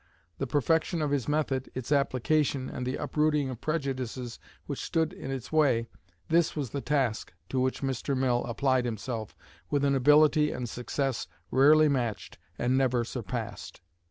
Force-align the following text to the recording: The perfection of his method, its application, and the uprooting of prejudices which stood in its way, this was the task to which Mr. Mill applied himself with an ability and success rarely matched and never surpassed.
The 0.39 0.47
perfection 0.47 0.99
of 0.99 1.11
his 1.11 1.27
method, 1.27 1.69
its 1.75 1.91
application, 1.91 2.71
and 2.71 2.87
the 2.87 2.95
uprooting 2.95 3.51
of 3.51 3.61
prejudices 3.61 4.39
which 4.65 4.81
stood 4.83 5.13
in 5.13 5.29
its 5.29 5.51
way, 5.51 5.89
this 6.27 6.55
was 6.55 6.71
the 6.71 6.81
task 6.81 7.33
to 7.49 7.59
which 7.59 7.83
Mr. 7.83 8.17
Mill 8.17 8.43
applied 8.45 8.85
himself 8.85 9.35
with 9.69 9.85
an 9.85 9.93
ability 9.93 10.51
and 10.51 10.67
success 10.67 11.27
rarely 11.51 11.87
matched 11.87 12.39
and 12.57 12.75
never 12.79 13.03
surpassed. 13.03 13.81